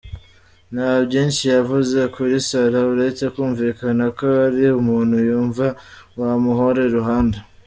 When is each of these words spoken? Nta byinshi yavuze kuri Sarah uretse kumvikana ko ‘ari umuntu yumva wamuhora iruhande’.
Nta 0.73 0.91
byinshi 1.05 1.43
yavuze 1.55 1.99
kuri 2.15 2.35
Sarah 2.47 2.83
uretse 2.93 3.23
kumvikana 3.33 4.05
ko 4.17 4.25
‘ari 4.45 4.63
umuntu 4.81 5.15
yumva 5.27 5.65
wamuhora 6.19 6.79
iruhande’. 6.89 7.37